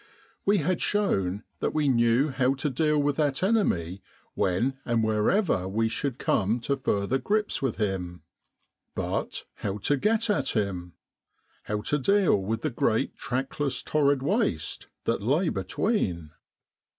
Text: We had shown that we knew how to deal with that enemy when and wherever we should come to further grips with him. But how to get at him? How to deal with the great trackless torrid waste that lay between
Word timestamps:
We 0.47 0.57
had 0.57 0.81
shown 0.81 1.43
that 1.59 1.75
we 1.75 1.87
knew 1.87 2.29
how 2.29 2.55
to 2.55 2.71
deal 2.71 2.97
with 2.97 3.17
that 3.17 3.43
enemy 3.43 4.01
when 4.33 4.79
and 4.83 5.03
wherever 5.03 5.67
we 5.67 5.89
should 5.89 6.17
come 6.17 6.59
to 6.61 6.75
further 6.75 7.19
grips 7.19 7.61
with 7.61 7.75
him. 7.75 8.23
But 8.95 9.45
how 9.57 9.77
to 9.77 9.97
get 9.97 10.27
at 10.27 10.55
him? 10.55 10.93
How 11.65 11.81
to 11.83 11.99
deal 11.99 12.35
with 12.35 12.63
the 12.63 12.71
great 12.71 13.15
trackless 13.15 13.83
torrid 13.83 14.23
waste 14.23 14.87
that 15.03 15.21
lay 15.21 15.49
between 15.49 16.31